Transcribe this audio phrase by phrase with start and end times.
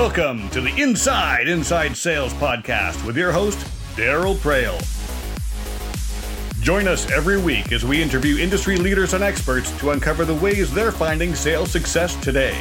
[0.00, 3.58] Welcome to the Inside Inside Sales Podcast with your host,
[3.96, 4.78] Darryl Praill.
[6.62, 10.72] Join us every week as we interview industry leaders and experts to uncover the ways
[10.72, 12.56] they're finding sales success today.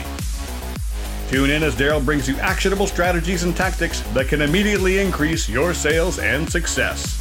[1.29, 5.75] Tune in as Darryl brings you actionable strategies and tactics that can immediately increase your
[5.75, 7.16] sales and success.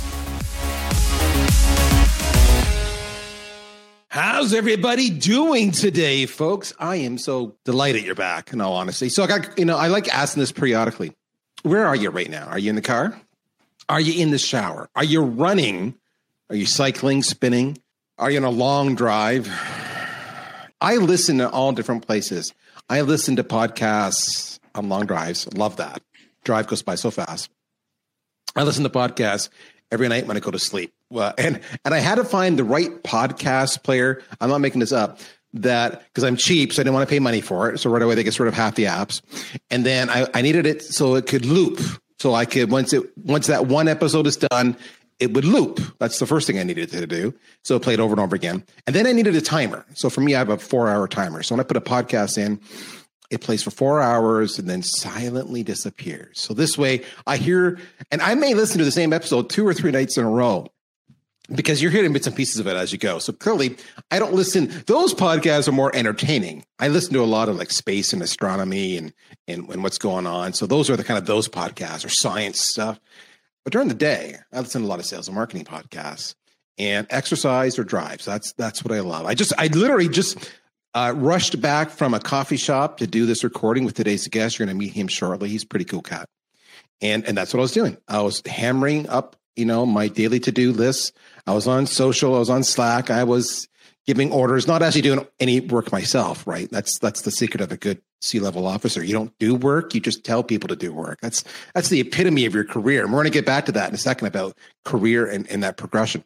[4.36, 6.74] How's everybody doing today, folks?
[6.78, 9.08] I am so delighted you're back, in all honesty.
[9.08, 11.14] So I got, you know, I like asking this periodically.
[11.62, 12.46] Where are you right now?
[12.48, 13.18] Are you in the car?
[13.88, 14.90] Are you in the shower?
[14.94, 15.94] Are you running?
[16.50, 17.78] Are you cycling, spinning?
[18.18, 19.50] Are you on a long drive?
[20.82, 22.52] I listen to all different places.
[22.90, 25.50] I listen to podcasts on long drives.
[25.54, 26.02] Love that.
[26.44, 27.48] Drive goes by so fast.
[28.54, 29.48] I listen to podcasts
[29.90, 30.92] every night when I go to sleep.
[31.10, 34.22] And and I had to find the right podcast player.
[34.40, 35.20] I'm not making this up.
[35.52, 37.78] That because I'm cheap, so I didn't want to pay money for it.
[37.78, 39.22] So right away they get sort of half the apps,
[39.70, 41.80] and then I, I needed it so it could loop.
[42.18, 44.76] So I could once it once that one episode is done,
[45.18, 45.80] it would loop.
[45.98, 47.32] That's the first thing I needed to do.
[47.64, 48.64] So it played over and over again.
[48.86, 49.86] And then I needed a timer.
[49.94, 51.42] So for me, I have a four hour timer.
[51.42, 52.60] So when I put a podcast in,
[53.30, 56.40] it plays for four hours and then silently disappears.
[56.40, 57.78] So this way I hear,
[58.10, 60.68] and I may listen to the same episode two or three nights in a row
[61.54, 63.18] because you're hearing bits and pieces of it as you go.
[63.18, 63.76] So clearly,
[64.10, 64.68] I don't listen.
[64.86, 66.64] Those podcasts are more entertaining.
[66.78, 69.12] I listen to a lot of like space and astronomy and
[69.48, 70.52] and, and what's going on.
[70.52, 72.98] So those are the kind of those podcasts or science stuff.
[73.64, 76.34] But during the day, I listen to a lot of sales and marketing podcasts
[76.78, 78.24] and exercise or drives.
[78.24, 79.26] That's that's what I love.
[79.26, 80.50] I just I literally just
[80.96, 84.58] uh, rushed back from a coffee shop to do this recording with today's guest.
[84.58, 85.50] You're going to meet him shortly.
[85.50, 86.26] He's pretty cool cat,
[87.02, 87.98] and and that's what I was doing.
[88.08, 91.14] I was hammering up, you know, my daily to do list.
[91.46, 92.34] I was on social.
[92.34, 93.10] I was on Slack.
[93.10, 93.68] I was
[94.06, 96.46] giving orders, not actually doing any work myself.
[96.46, 96.70] Right.
[96.70, 99.04] That's that's the secret of a good C level officer.
[99.04, 99.94] You don't do work.
[99.94, 101.18] You just tell people to do work.
[101.20, 101.44] That's
[101.74, 103.02] that's the epitome of your career.
[103.02, 104.56] And we're going to get back to that in a second about
[104.86, 106.24] career and, and that progression.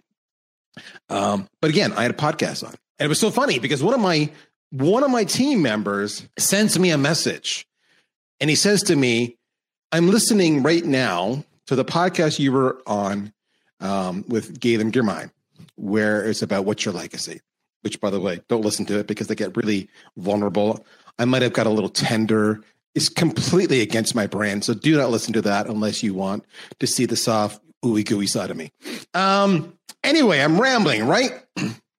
[1.09, 3.95] Um, but again, I had a podcast on, and it was so funny because one
[3.95, 4.31] of my
[4.71, 7.67] one of my team members sends me a message,
[8.41, 9.37] and he says to me,
[9.93, 13.33] "I'm listening right now to the podcast you were on
[13.81, 15.31] um, with Galen Girmine,
[15.77, 17.41] where it's about what's your legacy."
[17.83, 19.89] Which, by the way, don't listen to it because they get really
[20.19, 20.85] vulnerable.
[21.19, 22.61] I might have got a little tender.
[22.95, 26.45] It's completely against my brand, so do not listen to that unless you want
[26.79, 28.71] to see the soft ooey gooey side of me.
[29.15, 31.33] Um, anyway, I'm rambling, right?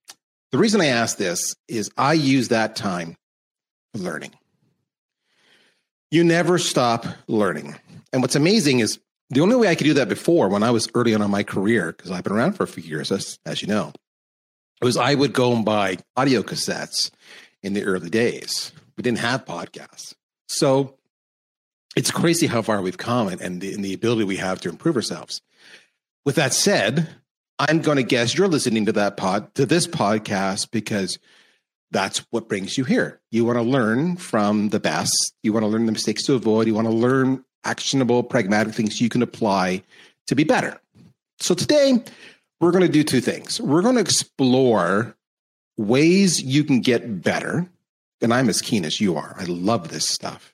[0.52, 3.16] the reason I ask this is I use that time
[3.94, 4.34] learning.
[6.12, 7.76] You never stop learning.
[8.12, 10.90] And what's amazing is the only way I could do that before when I was
[10.94, 13.62] early on in my career, because I've been around for a few years, as, as
[13.62, 13.94] you know,
[14.82, 17.12] was I would go and buy audio cassettes
[17.64, 18.74] in the early days.
[18.98, 20.14] We didn't have podcasts.
[20.50, 20.98] So
[21.96, 24.70] it's crazy how far we've come and, and, the, and the ability we have to
[24.70, 25.42] improve ourselves.
[26.26, 27.08] With that said,
[27.62, 31.20] I'm going to guess you're listening to that pod, to this podcast because
[31.92, 33.22] that's what brings you here.
[33.30, 35.36] You want to learn from the best.
[35.44, 36.66] You want to learn the mistakes to avoid.
[36.66, 39.84] You want to learn actionable, pragmatic things you can apply
[40.26, 40.82] to be better.
[41.40, 42.04] So today,
[42.60, 43.62] we're going to do two things.
[43.62, 45.16] We're going to explore
[45.78, 47.70] ways you can get better.
[48.22, 49.36] And I'm as keen as you are.
[49.38, 50.51] I love this stuff.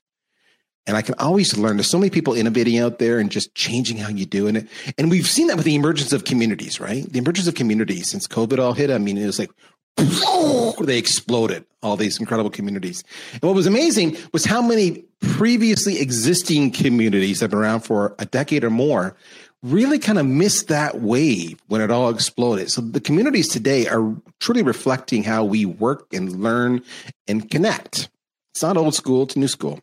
[0.87, 1.77] And I can always learn.
[1.77, 4.67] There's so many people innovating out there and just changing how you do it.
[4.97, 7.03] And we've seen that with the emergence of communities, right?
[7.11, 8.89] The emergence of communities since COVID all hit.
[8.89, 9.51] I mean, it was like
[10.85, 13.03] they exploded all these incredible communities.
[13.33, 18.15] And what was amazing was how many previously existing communities that have been around for
[18.19, 19.15] a decade or more
[19.63, 22.69] really kind of missed that wave when it all exploded.
[22.71, 26.83] So the communities today are truly reflecting how we work and learn
[27.27, 28.09] and connect.
[28.53, 29.79] It's not old school, it's new school.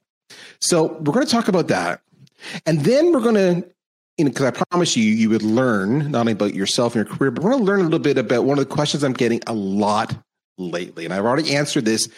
[0.61, 2.01] So we're going to talk about that.
[2.67, 3.69] And then we're going to,
[4.19, 7.17] you know, because I promise you, you would learn not only about yourself and your
[7.17, 9.13] career, but we're going to learn a little bit about one of the questions I'm
[9.13, 10.15] getting a lot
[10.59, 11.05] lately.
[11.05, 12.09] And I've already answered this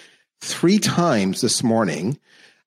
[0.40, 2.18] three times this morning.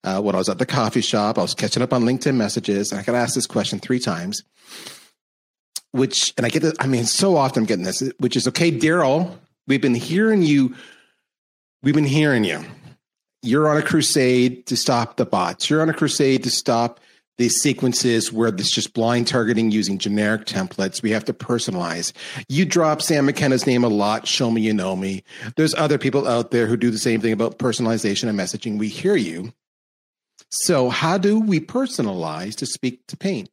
[0.01, 2.94] Uh, when I was at the coffee shop, I was catching up on LinkedIn messages,
[2.94, 4.44] and I got asked this question three times
[5.92, 8.72] which, and I get this, I mean, so often I'm getting this, which is okay,
[8.72, 9.38] Darryl,
[9.68, 10.75] we've been hearing you.
[11.81, 12.63] We've been hearing you.
[13.41, 15.69] You're on a crusade to stop the bots.
[15.69, 17.00] You're on a crusade to stop
[17.38, 21.01] these sequences where it's just blind targeting using generic templates.
[21.01, 22.12] We have to personalize.
[22.50, 24.27] You drop Sam McKenna's name a lot.
[24.27, 25.24] Show me you know me.
[25.56, 28.77] There's other people out there who do the same thing about personalization and messaging.
[28.77, 29.53] We hear you.
[30.50, 33.47] So, how do we personalize to speak to pain?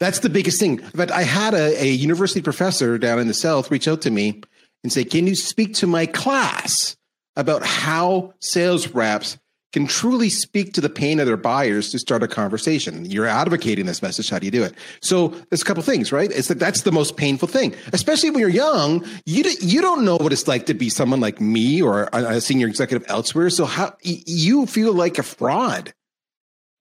[0.00, 0.80] That's the biggest thing.
[0.94, 4.42] But I had a, a university professor down in the South reach out to me
[4.82, 6.96] and say, Can you speak to my class
[7.40, 9.38] about how sales reps
[9.72, 13.04] can truly speak to the pain of their buyers to start a conversation.
[13.04, 14.28] You're advocating this message.
[14.28, 14.74] How do you do it?
[15.00, 16.30] So there's a couple things, right?
[16.30, 19.04] It's like that's the most painful thing, especially when you're young.
[19.26, 22.66] You you don't know what it's like to be someone like me or a senior
[22.66, 23.50] executive elsewhere.
[23.50, 25.94] So how you feel like a fraud?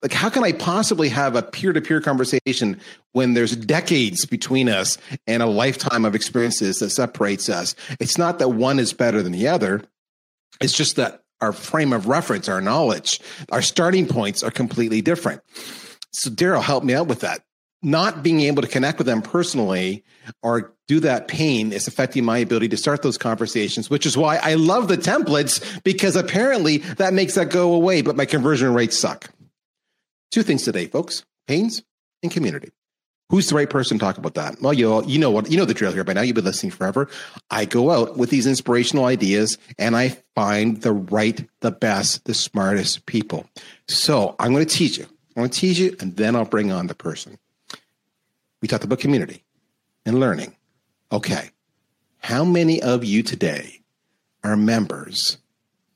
[0.01, 2.79] Like how can I possibly have a peer to peer conversation
[3.11, 4.97] when there's decades between us
[5.27, 7.75] and a lifetime of experiences that separates us?
[7.99, 9.83] It's not that one is better than the other.
[10.59, 13.19] It's just that our frame of reference, our knowledge,
[13.51, 15.41] our starting points are completely different.
[16.11, 17.41] So, Darryl, help me out with that.
[17.81, 20.03] Not being able to connect with them personally
[20.43, 24.37] or do that pain is affecting my ability to start those conversations, which is why
[24.37, 28.97] I love the templates because apparently that makes that go away, but my conversion rates
[28.97, 29.29] suck.
[30.31, 31.81] Two things today, folks pains
[32.21, 32.69] and community.
[33.29, 34.59] Who's the right person to talk about that?
[34.59, 36.21] Well, you you know what you know the drill here by now.
[36.21, 37.07] You've been listening forever.
[37.51, 42.33] I go out with these inspirational ideas and I find the right, the best, the
[42.33, 43.47] smartest people.
[43.87, 45.05] So I'm going to teach you.
[45.35, 47.37] I'm going to teach you, and then I'll bring on the person.
[48.61, 49.43] We talked about community
[50.05, 50.55] and learning.
[51.11, 51.51] Okay,
[52.17, 53.81] how many of you today
[54.43, 55.37] are members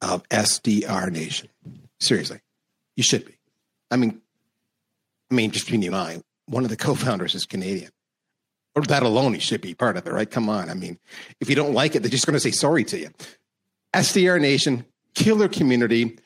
[0.03, 1.49] of SDR Nation?
[1.99, 2.41] Seriously,
[2.95, 3.37] you should be.
[3.89, 4.21] I mean,
[5.31, 7.91] I mean, just between you and I, one of the co-founders is Canadian.
[8.75, 10.29] Or that alone, he should be part of it, right?
[10.29, 10.69] Come on.
[10.69, 10.97] I mean,
[11.39, 13.09] if you don't like it, they're just going to say sorry to you.
[13.93, 16.17] SDR Nation, killer community,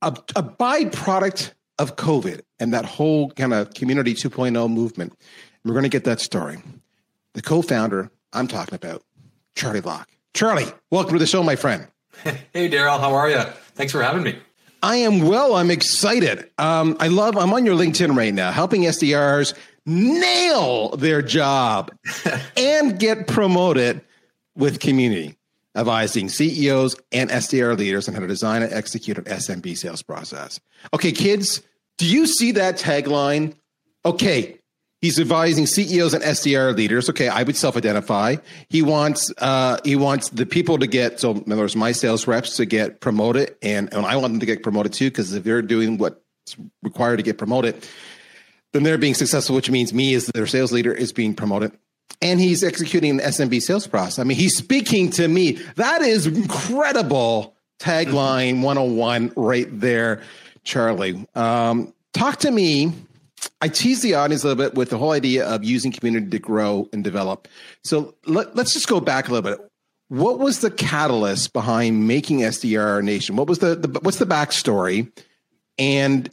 [0.00, 5.12] a, a byproduct of COVID and that whole kind of community 2.0 movement.
[5.64, 6.62] We're going to get that story.
[7.34, 9.02] The co-founder I'm talking about,
[9.54, 10.08] Charlie Locke.
[10.34, 11.88] Charlie, welcome to the show, my friend.
[12.52, 13.40] Hey, Darryl, how are you?
[13.74, 14.38] Thanks for having me.
[14.82, 15.54] I am well.
[15.54, 16.50] I'm excited.
[16.58, 17.36] Um, I love.
[17.36, 19.54] I'm on your LinkedIn right now, helping SDRs
[19.86, 21.92] nail their job
[22.56, 24.00] and get promoted
[24.56, 25.36] with community,
[25.76, 30.60] advising CEOs and SDR leaders on how to design and execute an SMB sales process.
[30.92, 31.62] Okay, kids,
[31.98, 33.54] do you see that tagline?
[34.04, 34.58] Okay,
[35.02, 37.10] He's advising CEOs and SDR leaders.
[37.10, 38.36] Okay, I would self-identify.
[38.68, 42.28] He wants uh, he wants the people to get so in other words, my sales
[42.28, 45.42] reps to get promoted, and, and I want them to get promoted too because if
[45.42, 47.84] they're doing what's required to get promoted,
[48.72, 51.72] then they're being successful, which means me as their sales leader is being promoted.
[52.20, 54.20] And he's executing an SMB sales process.
[54.20, 55.58] I mean, he's speaking to me.
[55.74, 60.22] That is incredible tagline 101 right there,
[60.62, 61.26] Charlie.
[61.34, 62.92] Um, talk to me
[63.62, 66.38] I tease the audience a little bit with the whole idea of using community to
[66.40, 67.46] grow and develop.
[67.84, 69.64] So let, us just go back a little bit.
[70.08, 73.36] What was the catalyst behind making SDR Nation?
[73.36, 75.16] What was the, the what's the backstory?
[75.78, 76.28] And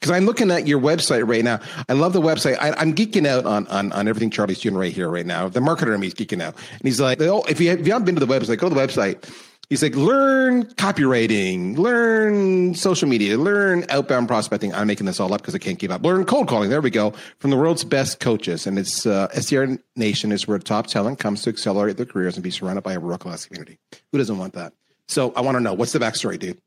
[0.00, 2.58] because I'm looking at your website right now, I love the website.
[2.60, 5.48] I, am geeking out on, on on everything Charlie's doing right here, right now.
[5.48, 7.92] The marketer in me is geeking out, and he's like, "Oh, if you, if you
[7.92, 9.24] haven't been to the website, go to the website."
[9.70, 14.74] He's like, learn copywriting, learn social media, learn outbound prospecting.
[14.74, 16.02] I'm making this all up because I can't keep up.
[16.04, 16.70] Learn cold calling.
[16.70, 17.12] There we go.
[17.38, 18.66] From the world's best coaches.
[18.66, 22.44] And it's uh, SDR Nation is where top talent comes to accelerate their careers and
[22.44, 23.78] be surrounded by a world class community.
[24.12, 24.74] Who doesn't want that?
[25.08, 26.60] So I want to know what's the backstory, dude?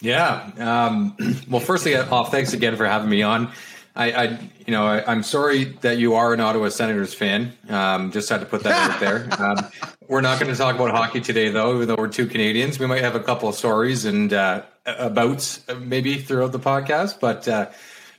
[0.00, 0.50] Yeah.
[0.58, 1.16] Um,
[1.50, 3.52] well, firstly, off, thanks again for having me on.
[3.96, 4.24] I, I
[4.66, 7.52] you know, I, am sorry that you are an Ottawa Senators fan.
[7.68, 9.28] Um, just had to put that out there.
[9.38, 9.70] Um,
[10.08, 12.78] we're not going to talk about hockey today, though, even though we're two Canadians.
[12.78, 17.20] We might have a couple of stories and uh, abouts maybe throughout the podcast.
[17.20, 17.70] But uh,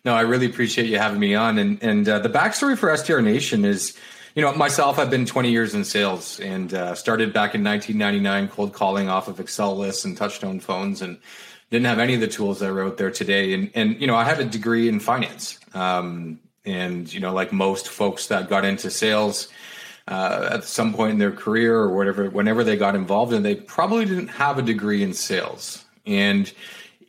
[0.03, 1.57] no, I really appreciate you having me on.
[1.59, 3.95] And and uh, the backstory for SDR Nation is,
[4.35, 8.49] you know, myself, I've been 20 years in sales and uh, started back in 1999,
[8.49, 11.17] cold calling off of Excel lists and touchtone phones, and
[11.69, 13.53] didn't have any of the tools that are out there today.
[13.53, 15.59] And and you know, I have a degree in finance.
[15.73, 19.47] Um, and you know, like most folks that got into sales
[20.07, 23.55] uh, at some point in their career or whatever, whenever they got involved, and they
[23.55, 25.85] probably didn't have a degree in sales.
[26.05, 26.51] And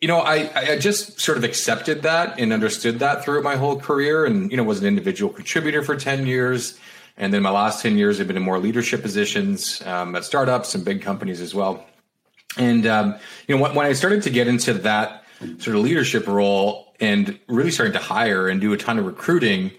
[0.00, 3.78] you know, I, I just sort of accepted that and understood that throughout my whole
[3.78, 6.78] career, and you know, was an individual contributor for ten years,
[7.16, 10.74] and then my last ten years have been in more leadership positions um, at startups
[10.74, 11.84] and big companies as well.
[12.56, 15.24] And um, you know, when, I started to get into that
[15.58, 19.70] sort of leadership role and really starting to hire and do a ton of recruiting,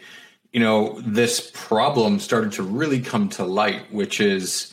[0.54, 4.72] you know, this problem started to really come to light, which is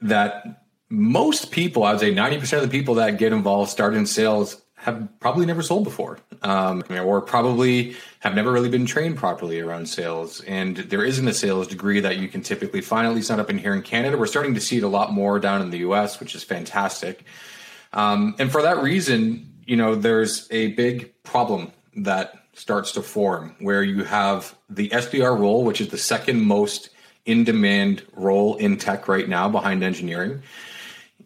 [0.00, 4.06] that most people, I would say 90% of the people that get involved, start in
[4.06, 9.58] sales, have probably never sold before, um, or probably have never really been trained properly
[9.58, 10.42] around sales.
[10.42, 13.48] And there isn't a sales degree that you can typically find, at least not up
[13.48, 14.18] in here in Canada.
[14.18, 17.24] We're starting to see it a lot more down in the US, which is fantastic.
[17.94, 23.56] Um, and for that reason, you know, there's a big problem that starts to form
[23.60, 26.90] where you have the SDR role, which is the second most
[27.24, 30.42] in demand role in tech right now behind engineering.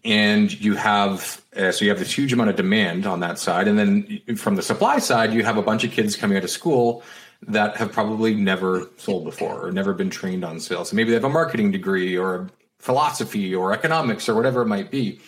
[0.04, 3.68] And you have uh, so you have this huge amount of demand on that side.
[3.68, 6.50] And then from the supply side you have a bunch of kids coming out of
[6.50, 7.02] school
[7.42, 10.90] that have probably never sold before or never been trained on sales.
[10.90, 14.90] So maybe they have a marketing degree or philosophy or economics or whatever it might
[14.90, 15.21] be.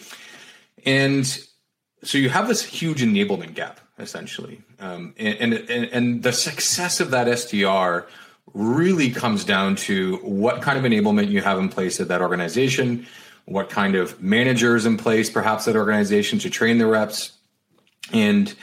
[0.86, 1.26] And
[2.02, 4.62] so you have this huge enablement gap essentially.
[4.78, 8.06] Um, and, and, and the success of that sdr
[8.54, 13.06] really comes down to what kind of enablement you have in place at that organization
[13.46, 17.32] what kind of managers in place, perhaps that organization to train the reps.
[18.12, 18.54] And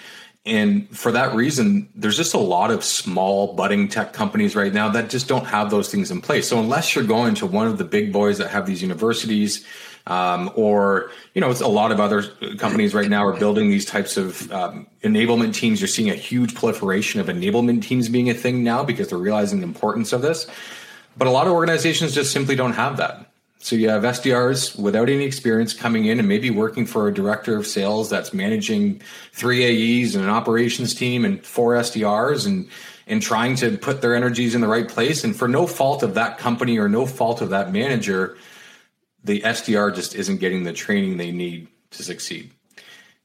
[0.48, 4.88] and for that reason, there's just a lot of small budding tech companies right now
[4.90, 6.48] that just don't have those things in place.
[6.48, 9.66] So unless you're going to one of the big boys that have these universities,
[10.08, 12.24] um, or you know, it's a lot of other
[12.58, 15.82] companies right now are building these types of um, enablement teams.
[15.82, 19.60] You're seeing a huge proliferation of enablement teams being a thing now because they're realizing
[19.60, 20.48] the importance of this.
[21.18, 23.30] But a lot of organizations just simply don't have that.
[23.60, 27.58] So you have SDRs without any experience coming in and maybe working for a director
[27.58, 29.02] of sales that's managing
[29.34, 29.64] three
[30.04, 32.70] AEs and an operations team and four SDRs and
[33.08, 35.24] and trying to put their energies in the right place.
[35.24, 38.38] And for no fault of that company or no fault of that manager,
[39.24, 42.52] the SDR just isn't getting the training they need to succeed.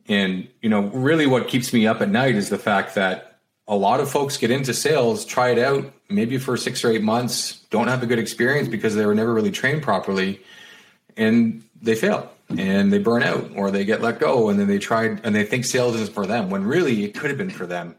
[0.09, 3.77] And you know, really what keeps me up at night is the fact that a
[3.77, 7.61] lot of folks get into sales, try it out, maybe for six or eight months,
[7.71, 10.41] don't have a good experience because they were never really trained properly,
[11.17, 14.79] and they fail and they burn out or they get let go, and then they
[14.79, 17.67] tried and they think sales is for them when really it could have been for
[17.67, 17.97] them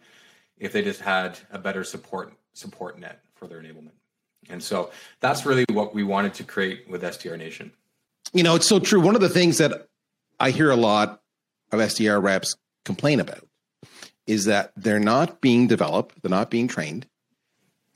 [0.58, 3.92] if they just had a better support support net for their enablement.
[4.50, 7.72] And so that's really what we wanted to create with SDR Nation.
[8.34, 9.00] You know, it's so true.
[9.00, 9.88] One of the things that
[10.40, 11.22] I hear a lot
[11.72, 12.56] of SDR reps
[12.86, 13.48] complain about
[14.28, 17.06] is that they're not being developed, they're not being trained,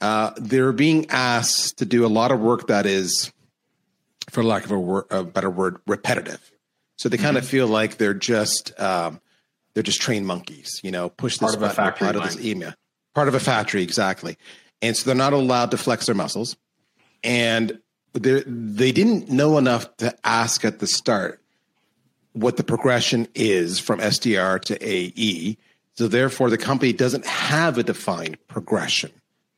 [0.01, 3.32] uh, they're being asked to do a lot of work that is,
[4.30, 6.51] for lack of a, word, a better word, repetitive.
[6.98, 7.51] So they kind of mm-hmm.
[7.51, 9.22] feel like they're just um,
[9.74, 10.80] they're just trained monkeys.
[10.84, 12.74] You know, push this part of a factory, out of this email,
[13.13, 14.38] part of a factory, exactly.
[14.82, 16.58] And so they're not allowed to flex their muscles,
[17.24, 17.80] and
[18.13, 21.42] they they didn't know enough to ask at the start
[22.34, 25.58] what the progression is from SDR to AE.
[25.96, 29.12] So therefore, the company doesn't have a defined progression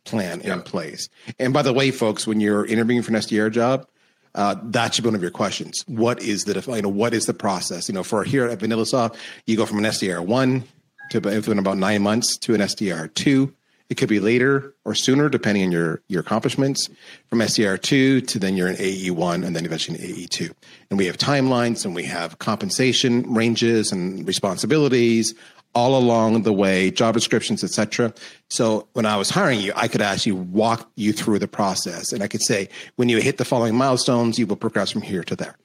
[0.09, 0.53] plan yeah.
[0.53, 1.09] in place.
[1.37, 3.87] And by the way, folks, when you're interviewing for an SDR job,
[4.35, 5.83] uh, that should be one of your questions.
[5.87, 7.89] What is the you know what is the process?
[7.89, 10.63] You know, for here at VanillaSoft, you go from an SDR one
[11.11, 13.53] to within about nine months to an SDR two.
[13.89, 16.89] It could be later or sooner, depending on your your accomplishments.
[17.27, 20.51] From SDR two to then you're an AE one, and then eventually an AE two.
[20.91, 25.33] And we have timelines, and we have compensation ranges and responsibilities,
[25.75, 28.13] all along the way, job descriptions, etc.
[28.49, 32.23] So when I was hiring you, I could actually walk you through the process, and
[32.23, 35.35] I could say, when you hit the following milestones, you will progress from here to
[35.35, 35.55] there.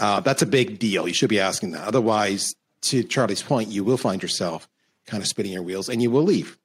[0.00, 1.06] Uh, that's a big deal.
[1.06, 1.86] You should be asking that.
[1.86, 4.68] Otherwise, to Charlie's point, you will find yourself
[5.06, 6.58] kind of spinning your wheels, and you will leave.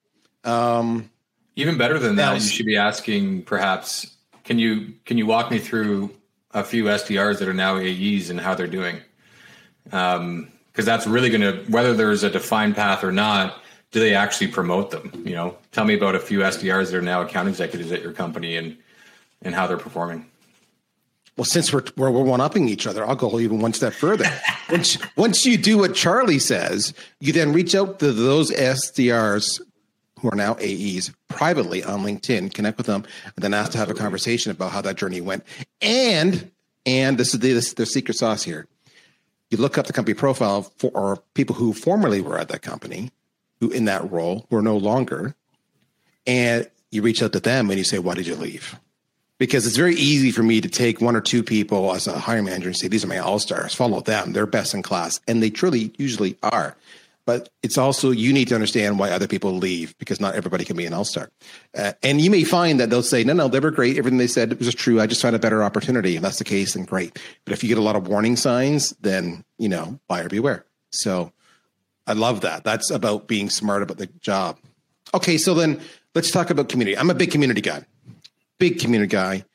[0.44, 1.10] Um,
[1.56, 5.60] Even better than that, you should be asking, perhaps, can you can you walk me
[5.60, 6.12] through
[6.52, 9.00] a few SDRs that are now AEs and how they're doing?
[9.92, 14.16] Um, because that's really going to whether there's a defined path or not do they
[14.16, 15.12] actually promote them?
[15.26, 18.14] You know tell me about a few sdrs that are now account executives at your
[18.14, 18.78] company and
[19.42, 20.26] and how they're performing.
[21.36, 24.24] Well since we're we're, we're one-upping each other i'll go even one step further.
[24.70, 29.60] Once once you do what charlie says you then reach out to those sdrs
[30.22, 33.06] who are now AEs privately on LinkedIn, connect with them,
[33.36, 35.44] and then ask to have a conversation about how that journey went.
[35.82, 36.52] And
[36.86, 38.68] and this is the, this, the secret sauce here
[39.50, 43.12] you look up the company profile for or people who formerly were at that company,
[43.60, 45.36] who in that role were no longer,
[46.28, 48.76] and you reach out to them and you say, "Why did you leave?"
[49.38, 52.46] Because it's very easy for me to take one or two people as a hiring
[52.46, 53.74] manager and say, "These are my all stars.
[53.74, 56.76] Follow them; they're best in class," and they truly usually are
[57.30, 60.76] but it's also you need to understand why other people leave because not everybody can
[60.76, 61.30] be an all-star.
[61.78, 64.00] Uh, and you may find that they'll say no no they were great.
[64.00, 65.00] Everything they said was true.
[65.00, 66.16] I just found a better opportunity.
[66.16, 67.20] And that's the case then great.
[67.46, 70.66] But if you get a lot of warning signs then you know buyer beware.
[70.90, 71.32] So
[72.08, 72.64] i love that.
[72.64, 74.58] That's about being smart about the job.
[75.14, 75.80] Okay so then
[76.16, 76.98] let's talk about community.
[76.98, 77.86] I'm a big community guy.
[78.58, 79.46] Big community guy.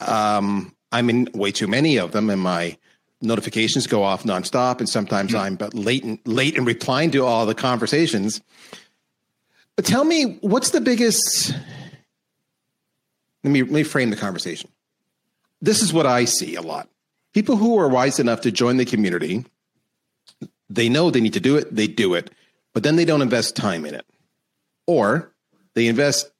[0.00, 2.76] Um, i'm in way too many of them in my
[3.22, 5.40] notifications go off nonstop, and sometimes mm-hmm.
[5.40, 8.40] I'm but late in, late in replying to all the conversations.
[9.76, 11.54] But tell me, what's the biggest?
[13.44, 14.70] Let me let me frame the conversation.
[15.60, 16.88] This is what I see a lot.
[17.32, 19.44] People who are wise enough to join the community,
[20.68, 22.30] they know they need to do it, they do it,
[22.74, 24.04] but then they don't invest time in it.
[24.86, 25.32] Or
[25.74, 26.30] they invest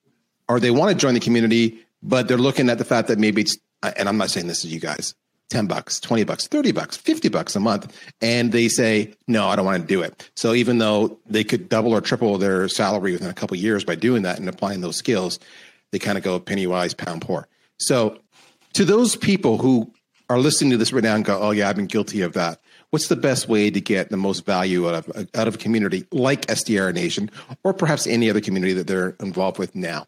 [0.48, 3.42] or they want to join the community, but they're looking at the fact that maybe
[3.42, 5.14] it's and I'm not saying this is you guys
[5.52, 7.94] 10 bucks, 20 bucks, 30 bucks, 50 bucks a month.
[8.20, 10.30] And they say, no, I don't want to do it.
[10.34, 13.94] So even though they could double or triple their salary within a couple years by
[13.94, 15.38] doing that and applying those skills,
[15.90, 17.46] they kind of go penny wise, pound poor.
[17.78, 18.18] So
[18.72, 19.92] to those people who
[20.30, 22.60] are listening to this right now and go, oh yeah, I've been guilty of that.
[22.90, 26.04] What's the best way to get the most value out of out of a community
[26.12, 27.30] like SDR Nation,
[27.64, 30.06] or perhaps any other community that they're involved with now?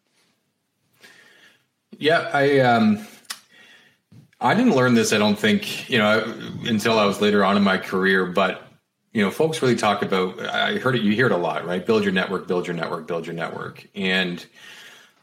[1.99, 3.07] Yeah, I um,
[4.45, 5.13] I didn't learn this.
[5.13, 6.23] I don't think you know
[6.65, 8.27] until I was later on in my career.
[8.27, 8.63] But
[9.13, 10.39] you know, folks really talk about.
[10.41, 11.03] I heard it.
[11.03, 11.85] You hear it a lot, right?
[11.85, 12.47] Build your network.
[12.47, 13.07] Build your network.
[13.07, 13.89] Build your network.
[13.95, 14.45] And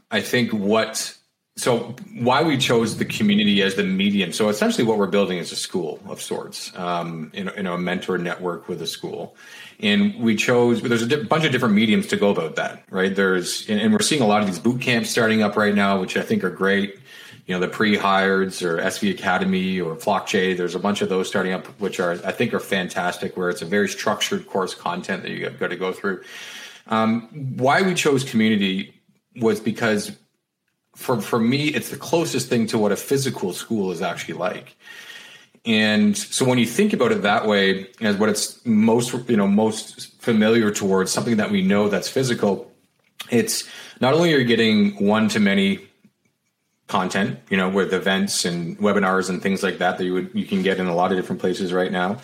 [0.10, 1.18] I think what
[1.58, 5.51] so why we chose the community as the medium so essentially what we're building is
[5.51, 9.36] a school of sorts um, in, in, a mentor network with a school
[9.82, 13.18] and we chose there's a di- bunch of different mediums to go about that right
[13.18, 16.00] there's and, and, we're seeing a lot of these boot camps starting up right now
[16.00, 17.00] which i think are great
[17.51, 21.51] you know the pre-hireds or sv academy or Flockjay there's a bunch of those starting
[21.51, 25.31] up which are i think are fantastic where it's a very structured course content that
[25.31, 26.22] you got to go through
[26.88, 27.27] um,
[27.58, 28.93] why we chose community
[29.36, 30.12] was because
[30.96, 34.75] for for me, it's the closest thing to what a physical school is actually like.
[35.63, 39.48] And so when you think about it that way, as what it's most you know
[39.48, 42.72] most familiar towards something that we know that's physical,
[43.29, 43.67] it's
[44.00, 45.88] not only are you getting one to many
[46.92, 50.46] content, you know, with events and webinars and things like that that you would you
[50.46, 52.18] can get in a lot of different places right now.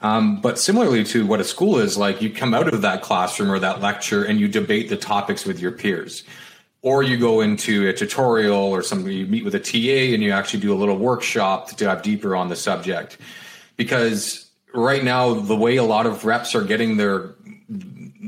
[0.00, 3.50] Um, but similarly to what a school is like, you come out of that classroom
[3.50, 6.24] or that lecture and you debate the topics with your peers
[6.82, 10.30] or you go into a tutorial or something you meet with a TA and you
[10.30, 13.16] actually do a little workshop to dive deeper on the subject
[13.76, 17.30] because right now the way a lot of reps are getting their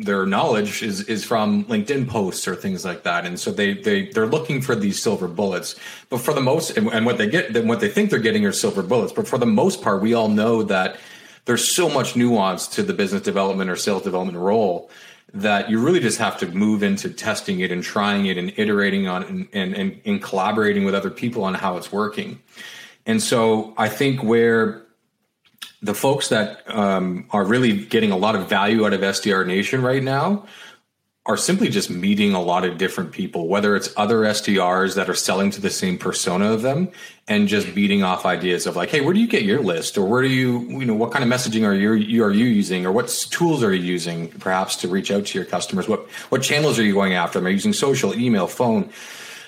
[0.04, 3.24] their knowledge is is from LinkedIn posts or things like that.
[3.24, 5.74] And so they they they're looking for these silver bullets.
[6.08, 8.44] But for the most and, and what they get then what they think they're getting
[8.46, 9.12] are silver bullets.
[9.12, 10.98] But for the most part we all know that
[11.46, 14.90] there's so much nuance to the business development or sales development role
[15.32, 19.06] that you really just have to move into testing it and trying it and iterating
[19.06, 22.40] on it and, and, and, and collaborating with other people on how it's working.
[23.04, 24.85] And so I think where
[25.86, 29.82] the folks that um, are really getting a lot of value out of SDR Nation
[29.82, 30.46] right now
[31.24, 35.14] are simply just meeting a lot of different people, whether it's other SDRs that are
[35.14, 36.88] selling to the same persona of them
[37.26, 39.98] and just beating off ideas of like, hey, where do you get your list?
[39.98, 42.44] Or where do you, you know, what kind of messaging are you, you are you
[42.44, 42.86] using?
[42.86, 45.88] Or what tools are you using perhaps to reach out to your customers?
[45.88, 47.40] What what channels are you going after?
[47.40, 48.90] Am I using social, email, phone?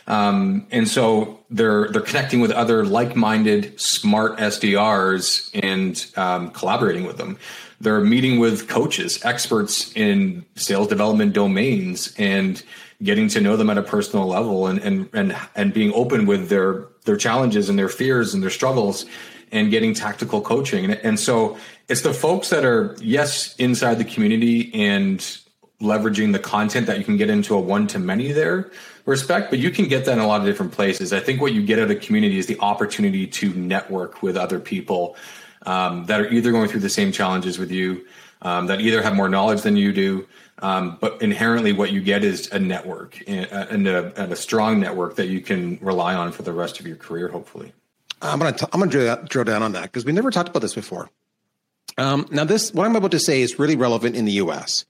[0.09, 7.19] Um, and so they're they're connecting with other like-minded, smart SDRs and um, collaborating with
[7.19, 7.39] them.
[7.81, 12.61] They're meeting with coaches, experts in sales development domains, and
[13.03, 16.49] getting to know them at a personal level, and and and and being open with
[16.49, 19.05] their their challenges and their fears and their struggles,
[19.53, 20.87] and getting tactical coaching.
[20.87, 25.21] And, and so it's the folks that are yes inside the community and
[25.81, 28.71] leveraging the content that you can get into a one to many there
[29.09, 31.13] respect, but you can get that in a lot of different places.
[31.13, 34.61] I think what you get out of community is the opportunity to network with other
[34.61, 35.17] people
[35.65, 38.07] um, that are either going through the same challenges with you,
[38.43, 40.27] um, that either have more knowledge than you do.
[40.61, 45.17] Um, but inherently, what you get is a network and a, and a strong network
[45.17, 47.73] that you can rely on for the rest of your career, hopefully.
[48.21, 50.61] I'm gonna t- I'm gonna drill, drill down on that because we never talked about
[50.61, 51.11] this before.
[51.97, 54.85] Um, now, this what I'm about to say is really relevant in the U.S.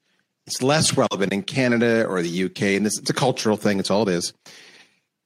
[0.48, 3.78] It's less relevant in Canada or the UK, and this it's a cultural thing.
[3.78, 4.32] It's all it is.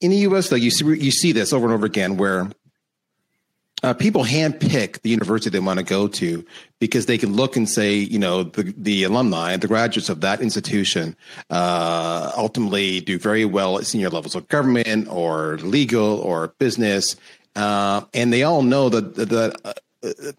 [0.01, 2.51] In the U.S., though, you see you see this over and over again, where
[3.85, 6.45] uh, people handpick the university they want to go to
[6.81, 10.41] because they can look and say, you know, the, the alumni, the graduates of that
[10.41, 11.15] institution,
[11.51, 17.15] uh, ultimately do very well at senior levels of government or legal or business,
[17.55, 19.73] uh, and they all know that that uh,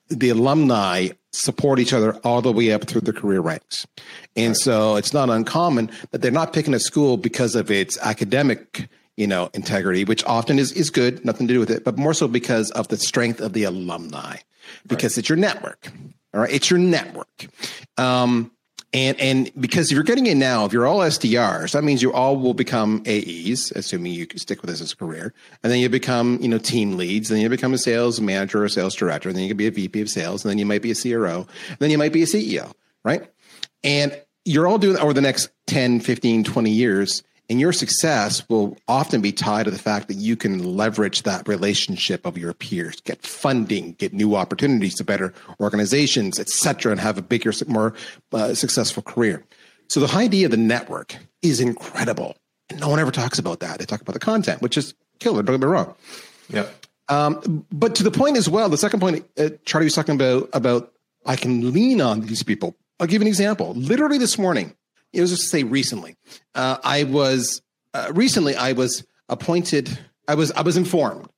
[0.10, 3.88] the alumni support each other all the way up through the career ranks.
[4.36, 4.58] And right.
[4.58, 9.28] so it's not uncommon that they're not picking a school because of its academic, you
[9.28, 12.28] know, integrity, which often is, is good, nothing to do with it, but more so
[12.28, 14.38] because of the strength of the alumni,
[14.88, 15.20] because right.
[15.20, 15.92] it's your network.
[16.34, 16.52] All right.
[16.52, 17.48] It's your network.
[17.98, 18.52] Um,
[18.94, 22.14] and and because if you're getting in now, if you're all SDRs, that means you
[22.14, 25.90] all will become AEs, assuming you stick with this as a career, and then you
[25.90, 29.30] become you know team leads, and then you become a sales manager or sales director,
[29.30, 30.96] and then you can be a VP of sales, and then you might be a
[30.96, 32.72] CRO, and then you might be a CEO,
[33.04, 33.30] right?
[33.84, 38.78] And you're all doing over the next 10, 15, 20 years and your success will
[38.88, 43.02] often be tied to the fact that you can leverage that relationship of your peers,
[43.02, 47.94] get funding, get new opportunities to better organizations, et cetera, and have a bigger, more
[48.32, 49.44] uh, successful career.
[49.90, 52.38] So the idea of the network is incredible.
[52.70, 53.78] And no one ever talks about that.
[53.78, 55.44] They talk about the content, which is killer.
[55.44, 55.94] Don't get me wrong.
[56.50, 56.86] Yep.
[57.10, 60.50] Um, but to the point as well, the second point uh, Charlie was talking about
[60.54, 60.94] about
[61.26, 62.76] I can lean on these people.
[63.00, 63.74] I'll give you an example.
[63.74, 64.74] Literally this morning,
[65.14, 66.16] it was just to say recently,
[66.56, 67.62] uh, I was
[67.94, 69.98] uh, recently I was appointed.
[70.28, 71.30] I was I was informed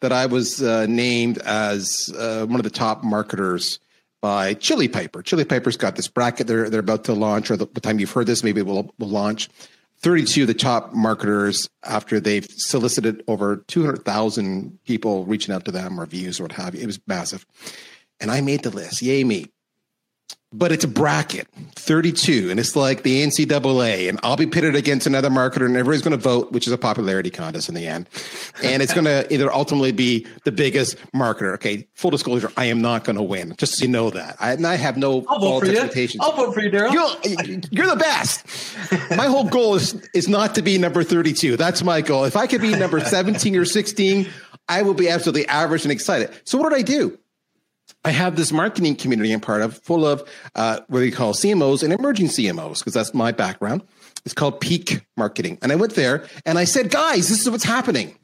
[0.00, 3.78] that I was uh, named as uh, one of the top marketers
[4.20, 5.22] by Chili Piper.
[5.22, 8.12] Chili Piper's got this bracket they're they're about to launch, or the, the time you've
[8.12, 9.48] heard this, maybe we'll will launch.
[10.02, 16.00] 32 of the top marketers after they've solicited over 200,000 people reaching out to them
[16.00, 16.80] or views or what have you.
[16.80, 17.44] It was massive.
[18.18, 19.02] And I made the list.
[19.02, 19.48] Yay me
[20.52, 25.06] but it's a bracket 32 and it's like the ncaa and i'll be pitted against
[25.06, 28.08] another marketer and everybody's going to vote which is a popularity contest in the end.
[28.62, 31.54] And it's going to either ultimately be the biggest marketer.
[31.54, 34.36] Okay full disclosure i am not going to win just so you know that.
[34.40, 36.14] I, and i have no I'll vote for expectations.
[36.14, 36.20] You.
[36.22, 36.92] i'll vote for you darryl.
[36.92, 38.44] You're, you're the best.
[39.16, 42.24] My whole goal is is not to be number 32 that's my goal.
[42.24, 44.28] If i could be number 17 or 16
[44.68, 46.30] i will be absolutely average and excited.
[46.44, 47.19] So what did i do
[48.04, 51.82] I have this marketing community I'm part of, full of uh, what we call CMOs
[51.82, 53.82] and emerging CMOs, because that's my background.
[54.24, 55.58] It's called Peak Marketing.
[55.60, 58.16] And I went there and I said, guys, this is what's happening.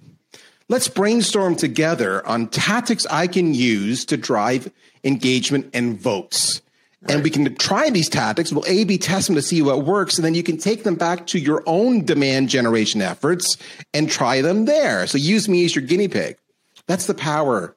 [0.68, 4.72] Let's brainstorm together on tactics I can use to drive
[5.04, 6.62] engagement and votes.
[7.02, 7.14] Right.
[7.14, 8.52] And we can try these tactics.
[8.52, 10.16] We'll A B test them to see what works.
[10.16, 13.58] And then you can take them back to your own demand generation efforts
[13.92, 15.06] and try them there.
[15.06, 16.38] So use me as your guinea pig.
[16.86, 17.75] That's the power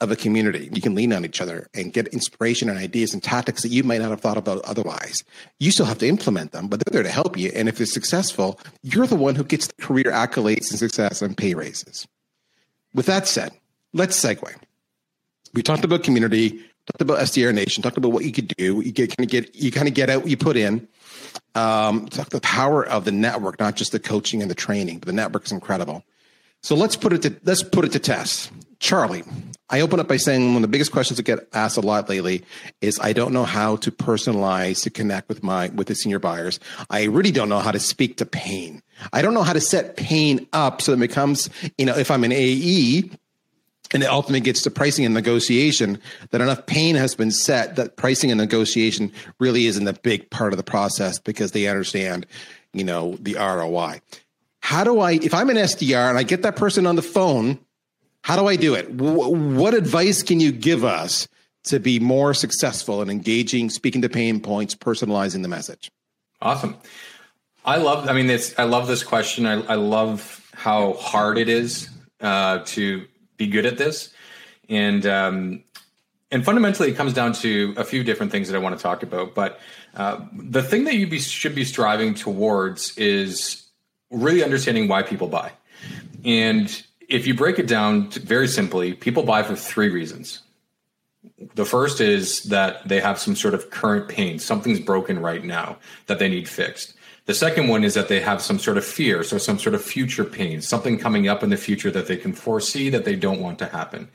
[0.00, 0.70] of a community.
[0.72, 3.82] You can lean on each other and get inspiration and ideas and tactics that you
[3.84, 5.22] might not have thought about otherwise.
[5.58, 7.50] You still have to implement them, but they're there to help you.
[7.54, 11.36] And if they're successful, you're the one who gets the career accolades and success and
[11.36, 12.08] pay raises.
[12.94, 13.52] With that said,
[13.92, 14.54] let's segue.
[15.52, 18.80] We talked about community, talked about SDR Nation, talked about what you could do.
[18.80, 20.88] You get kind of get you kind of get out what you put in.
[21.54, 25.06] Um, talk the power of the network, not just the coaching and the training, but
[25.06, 26.04] the network is incredible.
[26.62, 28.50] So let's put it to let's put it to test.
[28.78, 29.24] Charlie,
[29.70, 32.08] I open up by saying one of the biggest questions that get asked a lot
[32.08, 32.42] lately
[32.80, 36.58] is I don't know how to personalize to connect with my with the senior buyers.
[36.90, 38.82] I really don't know how to speak to pain.
[39.12, 42.10] I don't know how to set pain up so that it becomes, you know, if
[42.10, 43.10] I'm an AE
[43.92, 47.96] and it ultimately gets to pricing and negotiation, that enough pain has been set that
[47.96, 52.26] pricing and negotiation really isn't a big part of the process because they understand,
[52.72, 54.00] you know, the ROI.
[54.60, 57.58] How do I, if I'm an SDR and I get that person on the phone
[58.22, 58.90] how do I do it?
[58.90, 61.26] what advice can you give us
[61.64, 65.90] to be more successful in engaging, speaking to pain points, personalizing the message?
[66.42, 66.76] Awesome.
[67.64, 68.08] I love.
[68.08, 68.54] I mean, this.
[68.58, 69.46] I love this question.
[69.46, 73.06] I, I love how hard it is uh, to
[73.36, 74.12] be good at this,
[74.68, 75.62] and um,
[76.30, 79.02] and fundamentally, it comes down to a few different things that I want to talk
[79.02, 79.34] about.
[79.34, 79.60] But
[79.94, 83.66] uh, the thing that you be, should be striving towards is
[84.10, 85.52] really understanding why people buy,
[86.24, 90.42] and if you break it down very simply, people buy for three reasons.
[91.54, 95.76] The first is that they have some sort of current pain, something's broken right now
[96.06, 96.94] that they need fixed.
[97.26, 99.82] The second one is that they have some sort of fear, so some sort of
[99.82, 103.40] future pain, something coming up in the future that they can foresee that they don't
[103.40, 104.08] want to happen.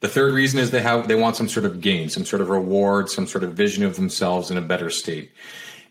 [0.00, 2.48] The third reason is they have they want some sort of gain, some sort of
[2.48, 5.30] reward, some sort of vision of themselves in a better state.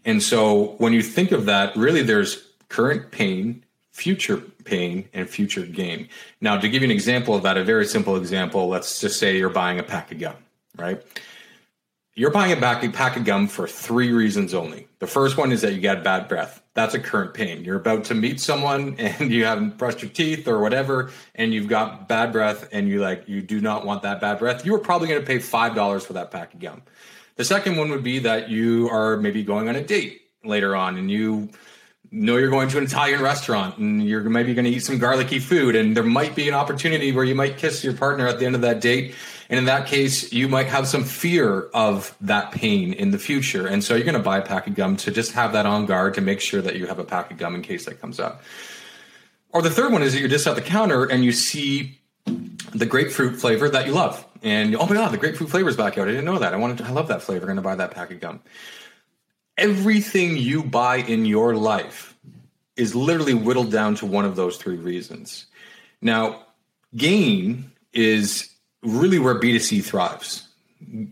[0.03, 5.65] And so when you think of that, really there's current pain, future pain and future
[5.65, 6.07] gain.
[6.41, 9.37] Now, to give you an example of that, a very simple example, let's just say
[9.37, 10.35] you're buying a pack of gum,
[10.77, 11.01] right?
[12.15, 14.87] You're buying a pack of gum for three reasons only.
[14.99, 16.61] The first one is that you got bad breath.
[16.73, 17.63] That's a current pain.
[17.63, 21.69] You're about to meet someone and you haven't brushed your teeth or whatever, and you've
[21.69, 24.65] got bad breath and you like you do not want that bad breath.
[24.65, 26.81] You are probably going to pay five dollars for that pack of gum.
[27.37, 30.97] The second one would be that you are maybe going on a date later on
[30.97, 31.49] and you
[32.11, 35.39] know you're going to an Italian restaurant and you're maybe going to eat some garlicky
[35.39, 38.45] food and there might be an opportunity where you might kiss your partner at the
[38.45, 39.13] end of that date
[39.49, 43.67] and in that case you might have some fear of that pain in the future.
[43.67, 45.85] And so you're going to buy a pack of gum to just have that on
[45.85, 48.19] guard to make sure that you have a pack of gum in case that comes
[48.19, 48.41] up.
[49.51, 52.85] Or the third one is that you're just at the counter and you see the
[52.85, 54.25] grapefruit flavor that you love.
[54.41, 56.07] And oh my god the grapefruit flavor is back out.
[56.07, 56.53] I didn't know that.
[56.53, 57.43] I wanted to, i love that flavor.
[57.43, 58.41] I'm going to buy that pack of gum
[59.59, 62.17] everything you buy in your life
[62.75, 65.45] is literally whittled down to one of those three reasons.
[66.01, 66.45] Now,
[66.95, 68.49] gain is
[68.81, 70.47] really where B2C thrives.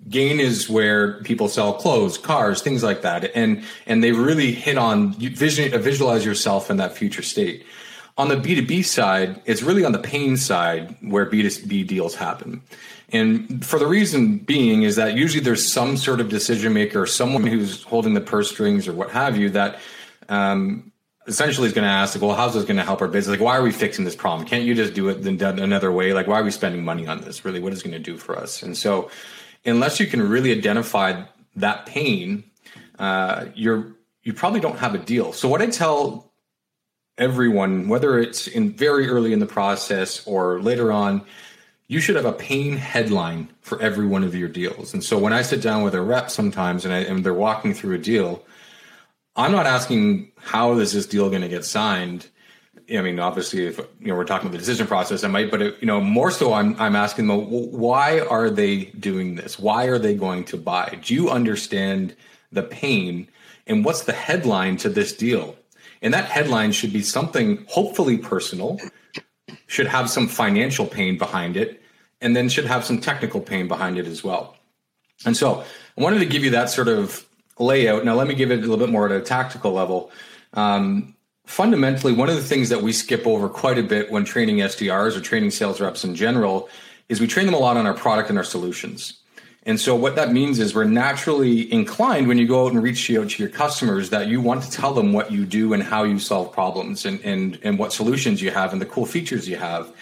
[0.10, 4.78] Gain is where people sell clothes, cars, things like that, and and they really hit
[4.78, 7.66] on vision, visualize yourself in that future state.
[8.18, 12.62] On the B2B side, it's really on the pain side where B2B deals happen.
[13.10, 17.46] And for the reason being is that usually there's some sort of decision maker, someone
[17.46, 19.80] who's holding the purse strings or what have you, that
[20.30, 20.92] um,
[21.28, 23.38] essentially is going to ask, like, well, how's this going to help our business?
[23.38, 24.48] Like, why are we fixing this problem?
[24.48, 26.14] Can't you just do it another way?
[26.14, 27.46] Like, why are we spending money on this?
[27.46, 28.64] Really, what is going to do for us?
[28.64, 29.12] And so,
[29.66, 31.24] unless you can really identify
[31.56, 32.44] that pain,
[33.00, 35.32] uh, you're you probably don't have a deal.
[35.32, 36.27] So, what I tell
[37.18, 41.24] everyone, whether it's in very early in the process or later on,
[41.88, 44.94] you should have a pain headline for every one of your deals.
[44.94, 47.74] And so, when I sit down with a rep sometimes and, I, and they're walking
[47.74, 48.44] through a deal
[49.38, 52.28] I'm not asking how is this deal going to get signed.
[52.92, 55.62] I mean, obviously, if you know we're talking about the decision process, I might, but
[55.62, 59.60] it, you know, more so, I'm I'm asking them, why are they doing this?
[59.60, 60.98] Why are they going to buy?
[61.04, 62.16] Do you understand
[62.52, 63.28] the pain,
[63.68, 65.56] and what's the headline to this deal?
[66.02, 68.80] And that headline should be something hopefully personal,
[69.68, 71.82] should have some financial pain behind it,
[72.22, 74.56] and then should have some technical pain behind it as well.
[75.26, 75.64] And so,
[75.98, 77.26] I wanted to give you that sort of
[77.60, 78.06] layout.
[78.06, 80.12] Now, let me give it a little bit more at a tactical level.
[80.54, 84.58] Um, fundamentally, one of the things that we skip over quite a bit when training
[84.58, 86.70] SDRs or training sales reps in general
[87.10, 89.22] is we train them a lot on our product and our solutions.
[89.68, 93.12] And so what that means is we're naturally inclined when you go out and reach
[93.12, 96.04] out to your customers that you want to tell them what you do and how
[96.04, 99.58] you solve problems and, and, and what solutions you have and the cool features you
[99.58, 99.94] have.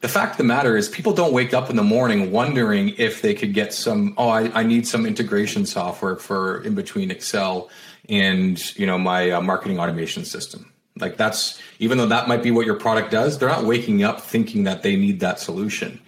[0.00, 3.20] The fact of the matter is people don't wake up in the morning wondering if
[3.20, 7.70] they could get some oh i, I need some integration software for in between excel
[8.08, 10.72] and you know my uh, marketing automation system.
[10.96, 14.22] Like that's even though that might be what your product does they're not waking up
[14.22, 16.00] thinking that they need that solution.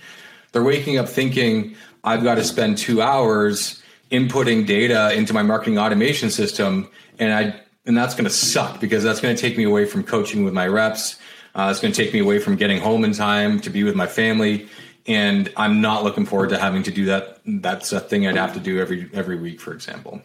[0.52, 5.78] They're waking up thinking i've got to spend two hours inputting data into my marketing
[5.78, 6.88] automation system
[7.18, 10.02] and i and that's going to suck because that's going to take me away from
[10.02, 11.18] coaching with my reps
[11.54, 13.94] uh, it's going to take me away from getting home in time to be with
[13.94, 14.68] my family,
[15.06, 17.40] and I'm not looking forward to having to do that.
[17.46, 20.20] That's a thing I'd have to do every every week, for example.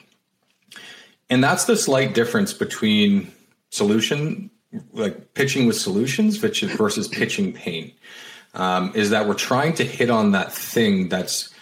[1.30, 3.32] And that's the slight difference between
[3.70, 4.50] solution,
[4.92, 7.94] like pitching with solutions, versus pitching pain.
[8.56, 11.54] Um, is that we're trying to hit on that thing that's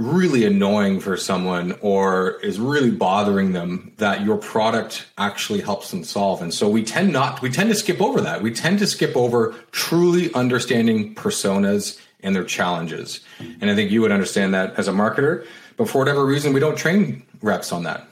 [0.00, 6.02] really annoying for someone or is really bothering them that your product actually helps them
[6.02, 6.40] solve.
[6.40, 8.42] And so we tend not we tend to skip over that.
[8.42, 13.20] We tend to skip over truly understanding personas and their challenges.
[13.60, 16.60] And i think you would understand that as a marketer but for whatever reason we
[16.60, 18.06] don't train reps on that.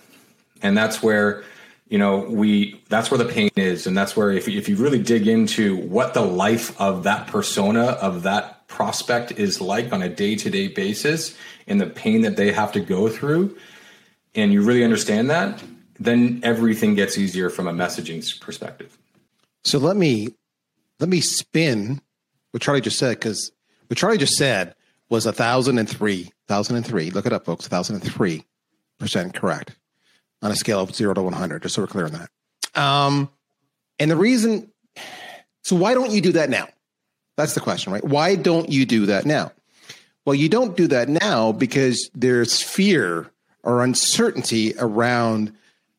[0.62, 1.44] And that's where
[1.88, 3.86] you know we that's where the pain is.
[3.86, 7.82] And that's where if, if you really dig into what the life of that persona
[7.82, 12.70] of that prospect is like on a day-to-day basis and the pain that they have
[12.72, 13.56] to go through
[14.34, 15.62] and you really understand that
[15.98, 18.96] then everything gets easier from a messaging perspective.
[19.64, 20.28] So let me
[21.00, 22.00] let me spin
[22.52, 23.52] what charlie just said because
[23.88, 24.74] what charlie just said
[25.10, 27.10] was a thousand and three thousand and three.
[27.10, 27.66] Look it up folks.
[27.66, 28.44] Thousand and three
[28.98, 29.76] percent correct
[30.42, 32.80] on a scale of zero to 100 just so we're clear on that.
[32.80, 33.30] Um,
[33.98, 34.70] and the reason
[35.62, 36.68] so why don't you do that now
[37.38, 38.04] that's the question, right?
[38.04, 39.52] Why don't you do that now?
[40.24, 43.30] Well, you don't do that now because there's fear
[43.62, 45.52] or uncertainty around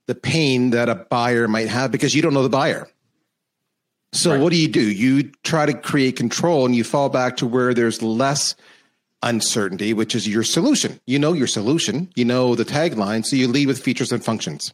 [0.05, 2.89] the pain that a buyer might have because you don't know the buyer.
[4.11, 4.41] So right.
[4.41, 4.81] what do you do?
[4.81, 8.55] You try to create control and you fall back to where there's less
[9.23, 10.99] uncertainty, which is your solution.
[11.07, 14.73] You know your solution, you know the tagline, so you lead with features and functions.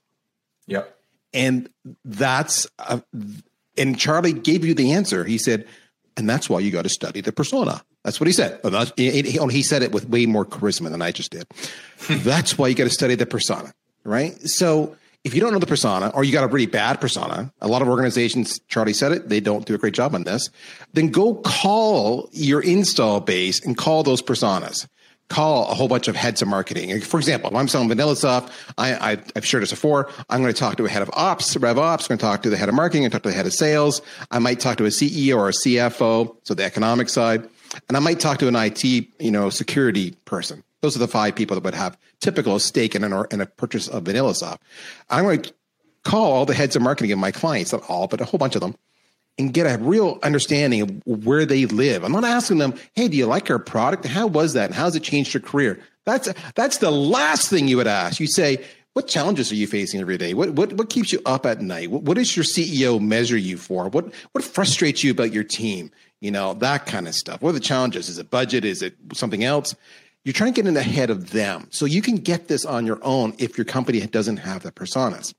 [0.66, 0.98] Yep.
[1.32, 1.70] And
[2.04, 3.04] that's a,
[3.78, 5.26] and Charlie gave you the answer.
[5.26, 5.68] He said,
[6.18, 7.82] and that's why you got to study the persona.
[8.04, 8.60] That's what he said.
[8.62, 11.46] But he, oh, he said it with way more charisma than I just did.
[12.10, 13.74] that's why you got to study the persona,
[14.04, 14.34] right?
[14.42, 17.68] So if you don't know the persona or you got a really bad persona, a
[17.68, 20.50] lot of organizations, Charlie said it, they don't do a great job on this,
[20.94, 24.88] then go call your install base and call those personas
[25.30, 27.00] call a whole bunch of heads of marketing.
[27.02, 30.10] For example, if I'm selling VanillaSoft, I, I, have shared this before.
[30.30, 32.06] I'm going to talk to a head of ops, rev ops.
[32.06, 33.54] I'm going to talk to the head of marketing and talk to the head of
[33.54, 34.02] sales.
[34.30, 37.48] I might talk to a CEO or a CFO, so the economic side,
[37.88, 40.64] and I might talk to an IT, you know, security person.
[40.82, 43.88] Those are the five people that would have typical stake in, an, in a purchase
[43.88, 44.58] of VanillaSoft.
[45.10, 45.54] I'm going to
[46.04, 48.56] call all the heads of marketing of my clients, not all, but a whole bunch
[48.56, 48.76] of them,
[49.38, 52.04] and get a real understanding of where they live.
[52.04, 54.06] I'm not asking them, "Hey, do you like our product?
[54.06, 54.68] How was that?
[54.68, 58.20] And how's it changed your career?" That's that's the last thing you would ask.
[58.20, 60.34] You say, "What challenges are you facing every day?
[60.34, 61.92] What what what keeps you up at night?
[61.92, 63.90] What, what does your CEO measure you for?
[63.90, 65.92] What what frustrates you about your team?
[66.22, 67.42] You know that kind of stuff.
[67.42, 68.08] What are the challenges?
[68.08, 68.64] Is it budget?
[68.66, 69.76] Is it something else?"
[70.24, 72.88] You're trying to get in the head of them, so you can get this on
[72.88, 75.36] your own if your company doesn't have the personas.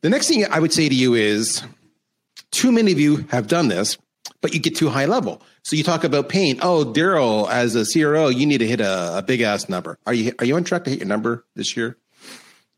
[0.00, 1.62] The next thing I would say to you is
[2.50, 3.98] too many of you have done this,
[4.40, 5.42] but you get too high level.
[5.62, 6.58] So you talk about pain.
[6.62, 9.98] Oh, Darryl, as a CRO, you need to hit a, a big ass number.
[10.06, 11.96] Are you are you on track to hit your number this year?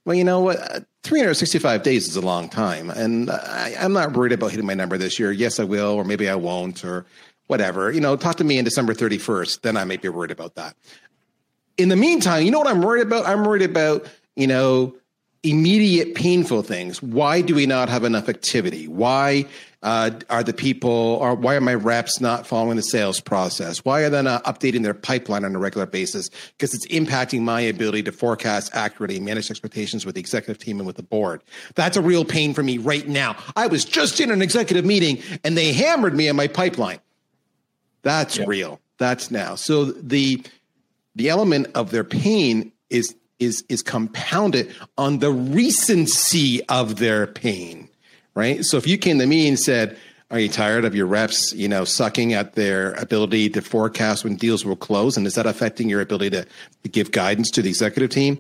[0.09, 0.87] well, you know what?
[1.03, 2.89] 365 days is a long time.
[2.89, 5.31] And I, I'm not worried about hitting my number this year.
[5.33, 7.05] Yes, I will, or maybe I won't, or
[7.47, 7.93] whatever.
[7.93, 9.61] You know, talk to me in December 31st.
[9.61, 10.75] Then I might be worried about that.
[11.77, 13.27] In the meantime, you know what I'm worried about?
[13.27, 14.97] I'm worried about, you know,
[15.43, 17.03] immediate painful things.
[17.03, 18.89] Why do we not have enough activity?
[18.89, 19.47] Why
[19.83, 23.85] uh, are the people, or why are my reps not following the sales process?
[23.85, 26.31] Why are they not updating their pipeline on a regular basis?
[26.57, 30.79] Because it's impacting my ability to forecast accurately, and manage expectations with the executive team
[30.79, 31.43] and with the board.
[31.77, 33.37] That's a real pain for me right now.
[33.55, 36.99] I was just in an executive meeting and they hammered me on my pipeline.
[38.03, 38.49] That's yep.
[38.49, 38.81] real.
[38.99, 39.55] That's now.
[39.55, 40.45] So the
[41.15, 47.89] the element of their pain is is is compounded on the recency of their pain,
[48.35, 48.65] right?
[48.65, 49.97] So if you came to me and said,
[50.31, 54.37] "Are you tired of your reps, you know, sucking at their ability to forecast when
[54.37, 56.47] deals will close, and is that affecting your ability to,
[56.83, 58.39] to give guidance to the executive team?"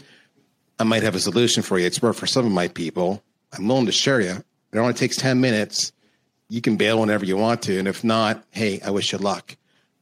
[0.81, 1.87] I might have a solution for you.
[1.87, 3.21] It's worked for some of my people.
[3.53, 4.45] I'm willing to share you.
[4.73, 5.93] It only takes ten minutes.
[6.49, 9.57] You can bail whenever you want to, and if not, hey, I wish you luck.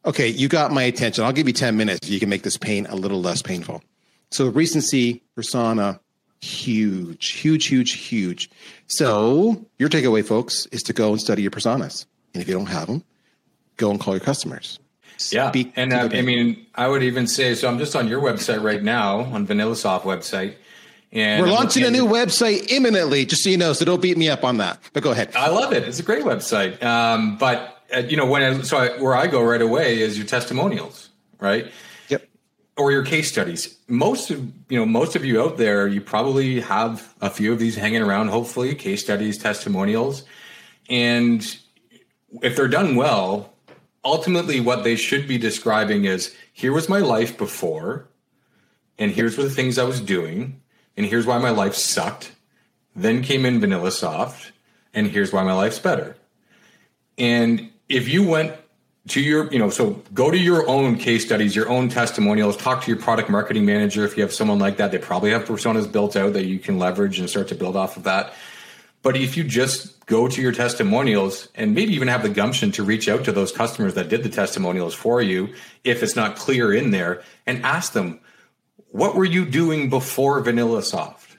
[0.04, 1.24] Okay, you got my attention.
[1.24, 2.08] I'll give you ten minutes.
[2.08, 3.82] You can make this pain a little less painful.
[4.30, 6.00] So recency, persona,
[6.40, 8.50] huge, huge, huge, huge.
[8.86, 12.06] So your takeaway, folks, is to go and study your personas.
[12.34, 13.02] And if you don't have them,
[13.76, 14.78] go and call your customers.
[15.30, 17.68] Yeah, Speak and uh, I mean, I would even say so.
[17.68, 20.56] I'm just on your website right now, on VanillaSoft website,
[21.10, 23.24] and we're launching a new website imminently.
[23.24, 24.78] Just so you know, so don't beat me up on that.
[24.92, 25.34] But go ahead.
[25.34, 25.84] I love it.
[25.84, 26.82] It's a great website.
[26.82, 30.18] Um, but uh, you know, when I, so I, where I go right away is
[30.18, 31.08] your testimonials,
[31.40, 31.72] right?
[32.76, 33.78] Or your case studies.
[33.88, 37.58] Most of you know, most of you out there, you probably have a few of
[37.58, 38.28] these hanging around.
[38.28, 40.24] Hopefully, case studies, testimonials,
[40.88, 41.58] and
[42.42, 43.54] if they're done well,
[44.04, 48.08] ultimately, what they should be describing is: here was my life before,
[48.98, 50.60] and here's what the things I was doing,
[50.96, 52.32] and here's why my life sucked.
[52.94, 54.52] Then came in VanillaSoft,
[54.94, 56.16] and here's why my life's better.
[57.18, 58.54] And if you went
[59.08, 62.82] to your, you know, so go to your own case studies, your own testimonials, talk
[62.82, 64.04] to your product marketing manager.
[64.04, 66.78] If you have someone like that, they probably have personas built out that you can
[66.78, 68.32] leverage and start to build off of that.
[69.02, 72.82] But if you just go to your testimonials and maybe even have the gumption to
[72.82, 76.72] reach out to those customers that did the testimonials for you, if it's not clear
[76.72, 78.18] in there, and ask them,
[78.90, 81.36] what were you doing before VanillaSoft?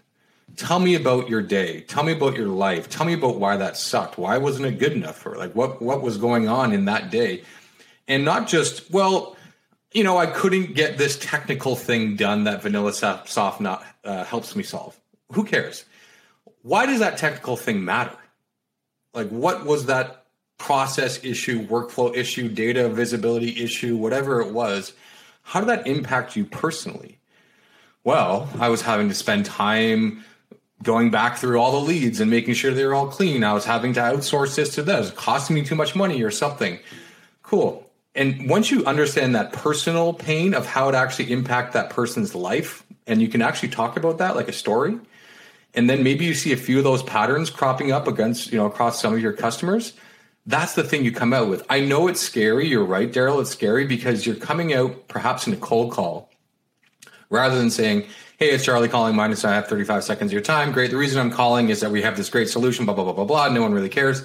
[0.56, 1.82] Tell me about your day.
[1.82, 2.89] Tell me about your life.
[2.89, 4.17] Tell me about why that sucked.
[4.17, 7.43] Why wasn't it good enough for like what what was going on in that day?
[8.08, 9.36] And not just well
[9.91, 14.63] you know i couldn't get this technical thing done that VanillaSoft not uh, helps me
[14.63, 14.98] solve.
[15.34, 15.86] Who cares?
[16.62, 18.15] Why does that technical thing matter?
[19.13, 20.26] Like what was that
[20.58, 24.93] process issue workflow issue data visibility issue whatever it was
[25.43, 27.20] how did that impact you personally?
[28.04, 30.24] Well i was having to spend time
[30.84, 33.43] going back through all the leads and making sure they were all clean.
[33.43, 36.80] I was having to outsource this to this costing me too much money or something.
[37.43, 37.87] Cool
[38.17, 42.84] and once you understand that personal pain of how it actually impact that person's life
[43.06, 44.99] and you can actually talk about that like a story
[45.73, 48.65] and then maybe you see a few of those patterns cropping up against you know
[48.65, 49.93] across some of your customers
[50.47, 51.62] that's the thing you come out with.
[51.69, 52.67] I know it's scary.
[52.67, 56.30] You're right darryl it's scary because you're coming out perhaps in a cold call
[57.30, 58.06] rather than saying
[58.39, 60.71] hey it's charlie calling minus i have 35 seconds of your time.
[60.71, 63.13] Great the reason i'm calling is that we have this great solution blah blah blah
[63.13, 64.23] blah blah no one really cares.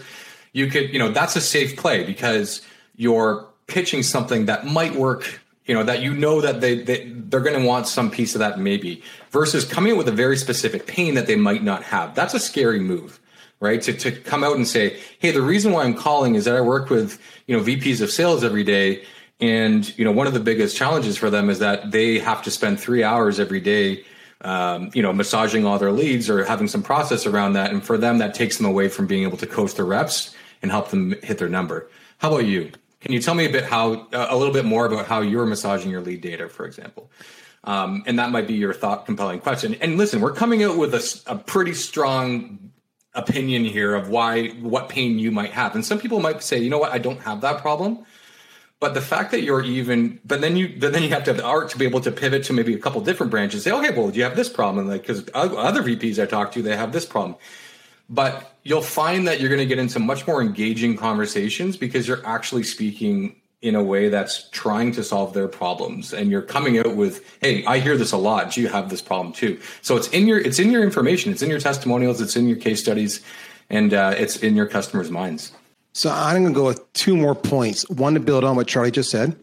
[0.52, 2.62] You could you know that's a safe play because
[2.96, 7.40] you're pitching something that might work you know that you know that they, they they're
[7.40, 10.86] going to want some piece of that maybe versus coming up with a very specific
[10.86, 12.14] pain that they might not have.
[12.14, 13.18] That's a scary move
[13.60, 13.80] right?
[13.82, 16.60] To, to come out and say hey the reason why i'm calling is that i
[16.60, 19.04] work with you know vps of sales every day
[19.40, 22.50] and you know one of the biggest challenges for them is that they have to
[22.50, 24.04] spend three hours every day
[24.42, 27.96] um, you know massaging all their leads or having some process around that and for
[27.96, 31.14] them that takes them away from being able to coach their reps and help them
[31.22, 31.88] hit their number.
[32.18, 32.70] How about you
[33.02, 35.90] can you tell me a bit how a little bit more about how you're massaging
[35.90, 37.10] your lead data, for example?
[37.64, 39.74] Um, and that might be your thought compelling question.
[39.80, 42.70] And listen, we're coming out with a, a pretty strong
[43.14, 45.74] opinion here of why what pain you might have.
[45.74, 48.04] And some people might say, you know what, I don't have that problem.
[48.80, 51.36] But the fact that you're even, but then you, but then you have to have
[51.36, 53.62] the art to be able to pivot to maybe a couple different branches.
[53.62, 54.88] Say, okay, well, do you have this problem?
[54.88, 57.36] Like, because other VPs I talk to, they have this problem.
[58.08, 62.24] But you'll find that you're going to get into much more engaging conversations because you're
[62.26, 66.96] actually speaking in a way that's trying to solve their problems and you're coming out
[66.96, 68.52] with hey i hear this a lot.
[68.52, 69.58] Do you have this problem too?
[69.80, 71.32] So it's in your it's in your information.
[71.32, 72.20] It's in your testimonials.
[72.20, 73.20] It's in your case studies
[73.70, 75.52] and uh, it's in your customers minds.
[75.94, 77.88] So i'm going to go with two more points.
[77.88, 79.36] One to build on what charlie just said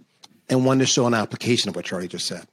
[0.50, 2.46] and one to show an application of what charlie just said.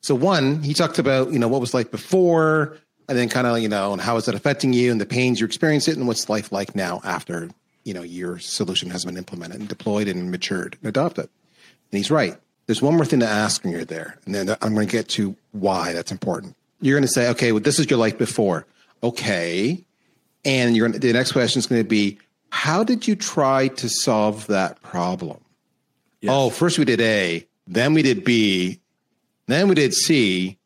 [0.00, 2.78] So one he talked about you know what was like before
[3.08, 5.40] and then kind of you know, and how is it affecting you and the pains
[5.40, 7.50] you experience it, and what's life like now after
[7.84, 11.28] you know your solution has been implemented and deployed and matured and adopted.
[11.90, 12.36] And he's right.
[12.66, 15.08] There's one more thing to ask when you're there, and then I'm going to get
[15.10, 16.56] to why that's important.
[16.80, 18.66] You're going to say, okay, well, this is your life before.
[19.02, 19.84] Okay,
[20.44, 22.18] and you're going to, the next question is going to be,
[22.50, 25.40] how did you try to solve that problem?
[26.20, 26.30] Yes.
[26.32, 28.80] Oh, first we did A, then we did B,
[29.46, 30.56] then we did C,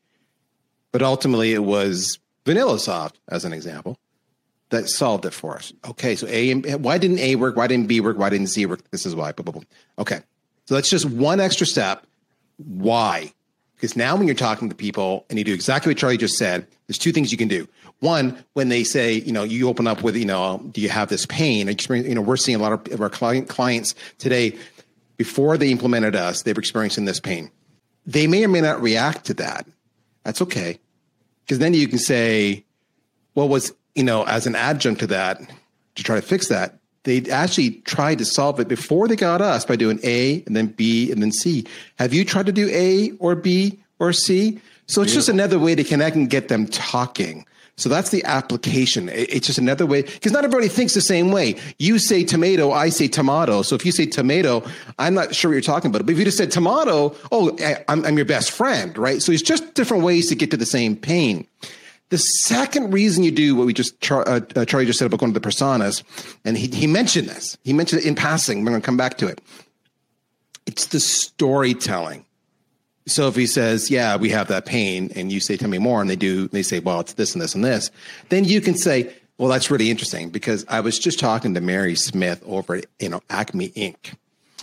[0.93, 2.19] but ultimately it was
[2.49, 3.99] VanillaSoft, as an example,
[4.71, 5.73] that solved it for us.
[5.89, 7.57] Okay, so A and why didn't A work?
[7.57, 8.19] Why didn't B work?
[8.19, 8.91] Why didn't Z work?
[8.91, 9.33] This is why.
[9.33, 9.67] Boom, boom, boom.
[9.99, 10.21] Okay,
[10.67, 12.07] so that's just one extra step.
[12.57, 13.33] Why?
[13.77, 16.67] Because now when you're talking to people and you do exactly what Charlie just said,
[16.87, 17.69] there's two things you can do.
[18.01, 21.09] One, when they say, you know, you open up with, you know, do you have
[21.09, 21.69] this pain?
[21.89, 24.57] You know, we're seeing a lot of our client clients today.
[25.17, 27.51] Before they implemented us, they were experiencing this pain.
[28.07, 29.67] They may or may not react to that.
[30.25, 30.79] That's okay
[31.49, 32.63] because then you can say,
[33.35, 35.41] well, was you know, as an adjunct to that,
[35.95, 39.65] to try to fix that, they actually tried to solve it before they got us
[39.65, 41.65] by doing A and then B and then C.
[41.97, 44.61] Have you tried to do A or B or C?
[44.87, 47.47] So it's just another way to connect and get them talking.
[47.79, 49.09] So that's the application.
[49.09, 51.57] It's just another way because not everybody thinks the same way.
[51.79, 53.63] You say tomato, I say tomato.
[53.63, 54.65] So if you say tomato,
[54.99, 56.05] I'm not sure what you're talking about.
[56.05, 57.57] But if you just said tomato, oh,
[57.87, 59.23] I'm, I'm your best friend, right?
[59.23, 61.47] So it's just different ways to get to the same pain.
[62.11, 65.33] The second reason you do what we just uh, uh, Charlie just said about going
[65.33, 66.03] to the personas,
[66.45, 67.59] and he, he mentioned this.
[67.63, 68.65] He mentioned it in passing.
[68.65, 69.41] We're going to come back to it.
[70.67, 72.25] It's the storytelling.
[73.09, 76.01] So if he says, "Yeah, we have that pain," and you say, "Tell me more,"
[76.01, 77.91] and they do, they say, "Well, it's this and this and this,"
[78.29, 81.97] then you can say, "Well, that's really interesting because I was just talking to Mary
[81.97, 84.15] Smith over at you know Acme Inc.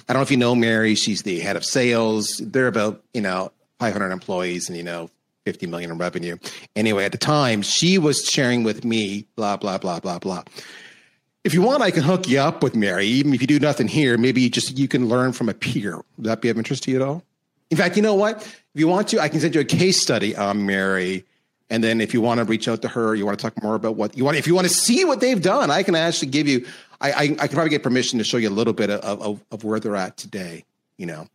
[0.08, 0.96] I don't know if you know Mary.
[0.96, 2.40] She's the head of sales.
[2.44, 5.10] They're about you know 500 employees and you know
[5.46, 6.38] 50 million in revenue.
[6.76, 10.44] Anyway, at the time, she was sharing with me, blah blah blah blah blah.
[11.44, 13.06] If you want, I can hook you up with Mary.
[13.06, 15.98] Even if you do nothing here, maybe just you can learn from a peer.
[16.18, 17.24] Would that be of interest to you at all?
[17.70, 18.42] In fact, you know what?
[18.42, 21.26] If you want to, I can send you a case study on Mary.
[21.70, 23.76] And then if you want to reach out to her, you want to talk more
[23.76, 26.30] about what you want, if you want to see what they've done, I can actually
[26.30, 26.66] give you,
[27.02, 29.44] I, I, I can probably get permission to show you a little bit of, of,
[29.52, 30.64] of where they're at today.
[30.98, 31.28] You know,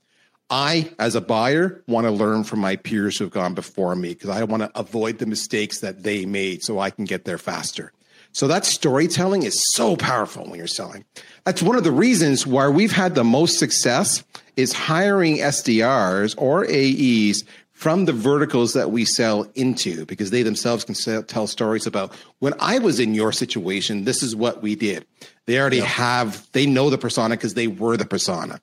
[0.48, 4.10] I, as a buyer, want to learn from my peers who have gone before me
[4.10, 7.38] because I want to avoid the mistakes that they made so I can get there
[7.38, 7.92] faster.
[8.32, 11.04] So that storytelling is so powerful when you're selling.
[11.44, 14.22] That's one of the reasons why we've had the most success
[14.56, 20.84] is hiring SDRs or AEs from the verticals that we sell into because they themselves
[20.84, 24.74] can sell, tell stories about when I was in your situation, this is what we
[24.74, 25.06] did.
[25.46, 25.84] They already yeah.
[25.84, 28.60] have, they know the persona because they were the persona.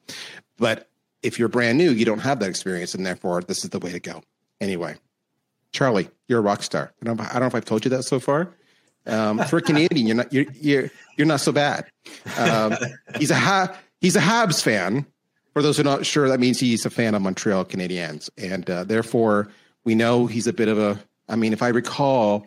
[0.57, 0.87] But
[1.23, 3.91] if you're brand new, you don't have that experience, and therefore, this is the way
[3.91, 4.21] to go.
[4.61, 4.95] Anyway,
[5.71, 6.93] Charlie, you're a rock star.
[7.01, 8.53] I don't, I don't know if I've told you that so far.
[9.07, 11.85] Um, for a Canadian, you're not you're you're, you're not so bad.
[12.37, 12.75] Um,
[13.17, 15.05] he's a ha- he's a Habs fan.
[15.53, 18.69] For those who are not sure, that means he's a fan of Montreal Canadiens, and
[18.69, 19.49] uh, therefore
[19.85, 20.99] we know he's a bit of a.
[21.29, 22.45] I mean, if I recall,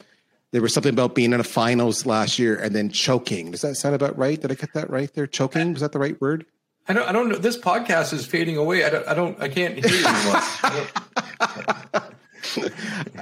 [0.53, 3.51] there was something about being in a finals last year and then choking.
[3.51, 4.41] Does that sound about right?
[4.41, 5.27] Did I get that right there?
[5.27, 6.47] Choking was that the right word?
[6.89, 7.09] I don't.
[7.09, 7.37] I don't know.
[7.37, 8.85] This podcast is fading away.
[8.85, 9.09] I don't.
[9.09, 9.41] I don't.
[9.43, 10.41] I can't hear you anymore.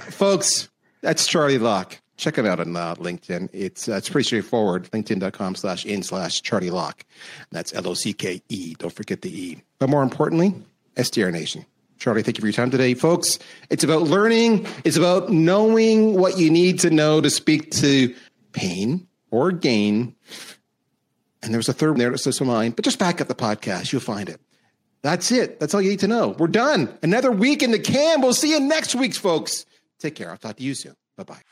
[0.11, 0.69] Folks,
[1.01, 3.49] that's Charlie Locke check it out on uh, LinkedIn.
[3.53, 4.91] It's uh, it's pretty straightforward.
[4.91, 7.07] LinkedIn.com slash in slash Charlie Locke.
[7.51, 8.75] That's L O C K E.
[8.79, 9.63] Don't forget the E.
[9.79, 10.55] But more importantly,
[10.97, 11.65] SDR Nation.
[11.99, 13.39] Charlie, thank you for your time today, folks.
[13.71, 14.67] It's about learning.
[14.85, 18.15] It's about knowing what you need to know to speak to
[18.53, 20.15] pain or gain.
[21.43, 23.93] And there's a third there that says mine, but just back up the podcast.
[23.93, 24.41] You'll find it.
[25.03, 25.61] That's it.
[25.61, 26.31] That's all you need to know.
[26.39, 26.93] We're done.
[27.03, 28.21] Another week in the can.
[28.21, 29.65] We'll see you next week, folks.
[29.99, 30.31] Take care.
[30.31, 30.95] I'll talk to you soon.
[31.17, 31.43] Bye bye.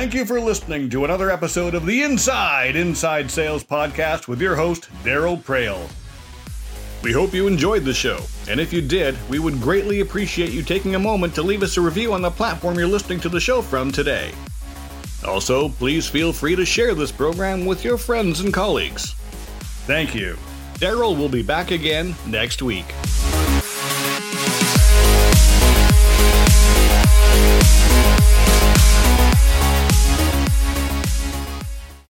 [0.00, 4.56] Thank you for listening to another episode of the Inside Inside Sales Podcast with your
[4.56, 5.90] host, Darryl Praill.
[7.02, 10.62] We hope you enjoyed the show, and if you did, we would greatly appreciate you
[10.62, 13.38] taking a moment to leave us a review on the platform you're listening to the
[13.38, 14.32] show from today.
[15.26, 19.12] Also, please feel free to share this program with your friends and colleagues.
[19.84, 20.38] Thank you.
[20.76, 22.86] Darryl will be back again next week.